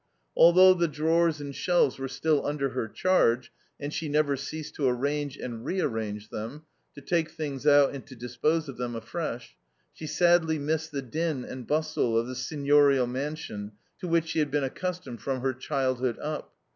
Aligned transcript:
Although 0.35 0.73
the 0.73 0.87
drawers 0.87 1.39
and 1.39 1.55
shelves 1.55 1.99
were 1.99 2.07
still 2.07 2.43
under 2.43 2.69
her 2.69 2.87
charge, 2.87 3.51
and 3.79 3.93
she 3.93 4.09
never 4.09 4.35
ceased 4.35 4.73
to 4.73 4.87
arrange 4.89 5.37
and 5.37 5.63
rearrange 5.63 6.29
them 6.29 6.63
to 6.95 7.01
take 7.01 7.29
things 7.29 7.67
out 7.67 7.93
and 7.93 8.03
to 8.07 8.15
dispose 8.15 8.67
of 8.67 8.77
them 8.77 8.95
afresh 8.95 9.55
she 9.93 10.07
sadly 10.07 10.57
missed 10.57 10.91
the 10.91 11.03
din 11.03 11.45
and 11.45 11.67
bustle 11.67 12.17
of 12.17 12.25
the 12.25 12.33
seignorial 12.33 13.05
mansion 13.05 13.73
to 13.99 14.07
which 14.07 14.29
she 14.29 14.39
had 14.39 14.49
been 14.49 14.63
accustomed 14.63 15.21
from 15.21 15.41
her 15.41 15.53
childhood 15.53 16.17
up. 16.17 16.51